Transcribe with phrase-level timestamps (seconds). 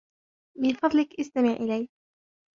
[0.57, 1.89] من فضلك, إستمع إلي!